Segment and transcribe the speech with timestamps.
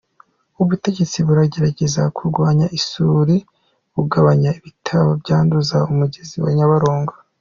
[0.61, 3.35] Ubutegetsi buragerageza kurwanya isuri
[3.95, 7.13] bugabanya ibitaka byanduza umugezi wa Nyabarongo.